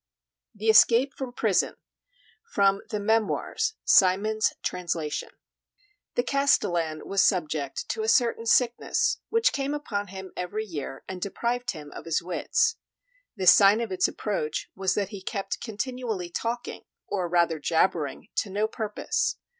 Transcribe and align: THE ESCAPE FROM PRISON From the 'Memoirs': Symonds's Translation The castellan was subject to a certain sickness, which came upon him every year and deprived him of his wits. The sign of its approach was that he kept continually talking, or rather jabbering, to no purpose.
THE 0.55 0.71
ESCAPE 0.71 1.13
FROM 1.13 1.33
PRISON 1.33 1.75
From 2.43 2.81
the 2.89 2.99
'Memoirs': 2.99 3.75
Symonds's 3.85 4.53
Translation 4.63 5.29
The 6.15 6.23
castellan 6.23 7.05
was 7.07 7.23
subject 7.23 7.87
to 7.89 8.01
a 8.01 8.07
certain 8.07 8.47
sickness, 8.47 9.19
which 9.29 9.53
came 9.53 9.75
upon 9.75 10.07
him 10.07 10.33
every 10.35 10.65
year 10.65 11.03
and 11.07 11.21
deprived 11.21 11.69
him 11.73 11.91
of 11.91 12.05
his 12.05 12.19
wits. 12.19 12.77
The 13.35 13.45
sign 13.45 13.79
of 13.79 13.91
its 13.91 14.07
approach 14.07 14.71
was 14.75 14.95
that 14.95 15.09
he 15.09 15.21
kept 15.21 15.61
continually 15.61 16.31
talking, 16.31 16.85
or 17.05 17.29
rather 17.29 17.59
jabbering, 17.59 18.29
to 18.37 18.49
no 18.49 18.67
purpose. 18.67 19.37